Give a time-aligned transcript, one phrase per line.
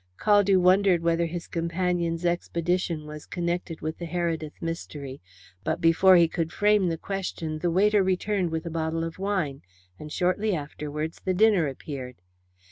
[0.19, 5.21] Caldew wondered whether his companion's expedition was connected with the Heredith mystery,
[5.63, 9.61] but before he could frame the question the waiter returned with a bottle of wine,
[9.99, 12.15] and shortly afterwards the dinner appeared.